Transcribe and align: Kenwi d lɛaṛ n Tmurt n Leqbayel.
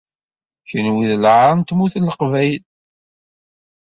Kenwi 0.69 1.05
d 1.09 1.11
lɛaṛ 1.23 1.49
n 1.55 1.61
Tmurt 1.63 1.95
n 1.97 2.07
Leqbayel. 2.09 2.63